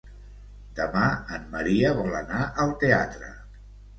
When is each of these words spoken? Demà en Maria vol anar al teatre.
Demà 0.79 1.03
en 1.35 1.43
Maria 1.51 1.91
vol 1.99 2.17
anar 2.21 2.41
al 2.65 2.75
teatre. 2.85 3.29